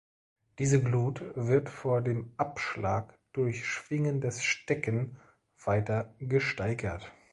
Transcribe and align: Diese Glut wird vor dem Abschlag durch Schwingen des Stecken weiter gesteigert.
Diese 0.57 0.81
Glut 0.81 1.21
wird 1.35 1.69
vor 1.69 2.01
dem 2.01 2.33
Abschlag 2.37 3.13
durch 3.33 3.67
Schwingen 3.67 4.19
des 4.19 4.41
Stecken 4.43 5.17
weiter 5.63 6.11
gesteigert. 6.17 7.11